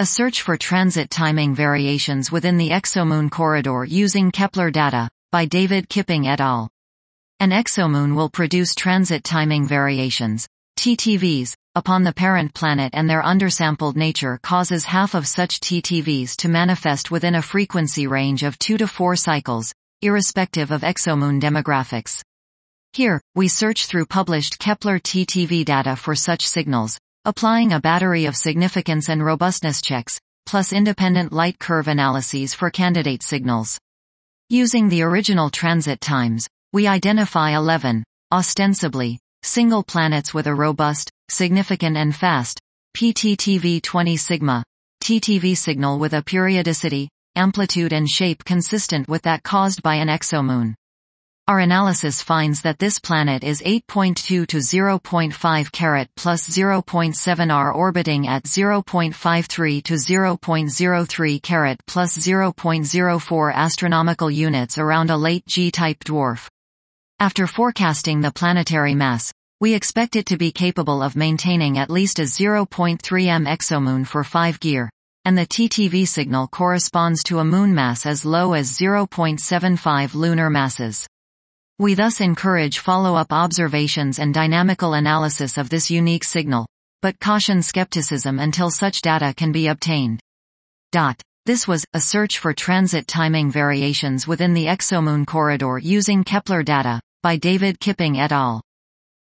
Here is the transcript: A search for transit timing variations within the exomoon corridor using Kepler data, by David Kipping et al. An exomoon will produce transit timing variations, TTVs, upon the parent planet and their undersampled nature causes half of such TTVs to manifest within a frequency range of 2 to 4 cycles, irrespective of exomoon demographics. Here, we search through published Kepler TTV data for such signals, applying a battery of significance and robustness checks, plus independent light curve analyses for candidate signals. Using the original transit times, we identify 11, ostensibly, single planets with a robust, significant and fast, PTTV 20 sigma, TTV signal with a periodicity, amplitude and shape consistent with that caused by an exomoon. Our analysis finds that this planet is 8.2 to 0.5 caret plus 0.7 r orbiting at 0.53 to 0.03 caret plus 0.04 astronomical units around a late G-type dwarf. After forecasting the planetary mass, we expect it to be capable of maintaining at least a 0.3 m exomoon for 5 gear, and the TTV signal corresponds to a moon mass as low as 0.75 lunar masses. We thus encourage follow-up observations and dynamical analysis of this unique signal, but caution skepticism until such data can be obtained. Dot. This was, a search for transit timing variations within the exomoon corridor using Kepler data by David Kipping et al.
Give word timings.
A 0.00 0.06
search 0.06 0.42
for 0.42 0.56
transit 0.56 1.10
timing 1.10 1.56
variations 1.56 2.30
within 2.30 2.56
the 2.56 2.70
exomoon 2.70 3.28
corridor 3.28 3.84
using 3.84 4.30
Kepler 4.30 4.70
data, 4.70 5.10
by 5.32 5.44
David 5.44 5.88
Kipping 5.88 6.28
et 6.28 6.40
al. 6.40 6.70
An 7.40 7.50
exomoon 7.50 8.14
will 8.14 8.30
produce 8.30 8.76
transit 8.76 9.24
timing 9.24 9.66
variations, 9.66 10.46
TTVs, 10.78 11.56
upon 11.74 12.04
the 12.04 12.12
parent 12.12 12.54
planet 12.54 12.90
and 12.94 13.10
their 13.10 13.24
undersampled 13.24 13.96
nature 13.96 14.38
causes 14.40 14.84
half 14.84 15.16
of 15.16 15.26
such 15.26 15.58
TTVs 15.58 16.36
to 16.36 16.48
manifest 16.48 17.10
within 17.10 17.34
a 17.34 17.42
frequency 17.42 18.06
range 18.06 18.44
of 18.44 18.56
2 18.60 18.78
to 18.78 18.86
4 18.86 19.16
cycles, 19.16 19.74
irrespective 20.00 20.70
of 20.70 20.82
exomoon 20.82 21.40
demographics. 21.40 22.22
Here, 22.92 23.20
we 23.34 23.48
search 23.48 23.86
through 23.86 24.06
published 24.06 24.60
Kepler 24.60 25.00
TTV 25.00 25.64
data 25.64 25.96
for 25.96 26.14
such 26.14 26.46
signals, 26.46 27.00
applying 27.28 27.74
a 27.74 27.80
battery 27.80 28.24
of 28.24 28.34
significance 28.34 29.10
and 29.10 29.22
robustness 29.22 29.82
checks, 29.82 30.18
plus 30.46 30.72
independent 30.72 31.30
light 31.30 31.58
curve 31.58 31.86
analyses 31.86 32.54
for 32.54 32.70
candidate 32.70 33.22
signals. 33.22 33.78
Using 34.48 34.88
the 34.88 35.02
original 35.02 35.50
transit 35.50 36.00
times, 36.00 36.48
we 36.72 36.86
identify 36.86 37.50
11, 37.50 38.02
ostensibly, 38.32 39.18
single 39.42 39.82
planets 39.82 40.32
with 40.32 40.46
a 40.46 40.54
robust, 40.54 41.10
significant 41.28 41.98
and 41.98 42.16
fast, 42.16 42.60
PTTV 42.96 43.82
20 43.82 44.16
sigma, 44.16 44.64
TTV 45.04 45.54
signal 45.54 45.98
with 45.98 46.14
a 46.14 46.22
periodicity, 46.22 47.10
amplitude 47.36 47.92
and 47.92 48.08
shape 48.08 48.42
consistent 48.42 49.06
with 49.06 49.20
that 49.24 49.42
caused 49.42 49.82
by 49.82 49.96
an 49.96 50.08
exomoon. 50.08 50.72
Our 51.48 51.60
analysis 51.60 52.20
finds 52.20 52.60
that 52.60 52.78
this 52.78 52.98
planet 52.98 53.42
is 53.42 53.62
8.2 53.62 54.16
to 54.16 54.44
0.5 54.44 55.72
caret 55.72 56.10
plus 56.14 56.46
0.7 56.46 57.50
r 57.50 57.72
orbiting 57.72 58.28
at 58.28 58.42
0.53 58.42 59.82
to 59.84 59.94
0.03 59.94 61.42
caret 61.42 61.80
plus 61.86 62.18
0.04 62.18 63.54
astronomical 63.54 64.30
units 64.30 64.76
around 64.76 65.08
a 65.08 65.16
late 65.16 65.46
G-type 65.46 66.04
dwarf. 66.04 66.48
After 67.18 67.46
forecasting 67.46 68.20
the 68.20 68.30
planetary 68.30 68.94
mass, 68.94 69.32
we 69.58 69.72
expect 69.72 70.16
it 70.16 70.26
to 70.26 70.36
be 70.36 70.52
capable 70.52 71.02
of 71.02 71.16
maintaining 71.16 71.78
at 71.78 71.88
least 71.88 72.18
a 72.18 72.24
0.3 72.24 73.26
m 73.26 73.46
exomoon 73.46 74.06
for 74.06 74.22
5 74.22 74.60
gear, 74.60 74.90
and 75.24 75.38
the 75.38 75.46
TTV 75.46 76.06
signal 76.06 76.46
corresponds 76.46 77.22
to 77.22 77.38
a 77.38 77.44
moon 77.44 77.74
mass 77.74 78.04
as 78.04 78.26
low 78.26 78.52
as 78.52 78.70
0.75 78.70 80.14
lunar 80.14 80.50
masses. 80.50 81.08
We 81.80 81.94
thus 81.94 82.20
encourage 82.20 82.80
follow-up 82.80 83.32
observations 83.32 84.18
and 84.18 84.34
dynamical 84.34 84.94
analysis 84.94 85.56
of 85.56 85.70
this 85.70 85.92
unique 85.92 86.24
signal, 86.24 86.66
but 87.02 87.20
caution 87.20 87.62
skepticism 87.62 88.40
until 88.40 88.68
such 88.68 89.00
data 89.00 89.32
can 89.32 89.52
be 89.52 89.68
obtained. 89.68 90.18
Dot. 90.90 91.22
This 91.46 91.68
was, 91.68 91.84
a 91.94 92.00
search 92.00 92.40
for 92.40 92.52
transit 92.52 93.06
timing 93.06 93.52
variations 93.52 94.26
within 94.26 94.54
the 94.54 94.66
exomoon 94.66 95.24
corridor 95.24 95.78
using 95.78 96.24
Kepler 96.24 96.64
data 96.64 97.00
by 97.22 97.36
David 97.36 97.78
Kipping 97.78 98.18
et 98.18 98.32
al. 98.32 98.60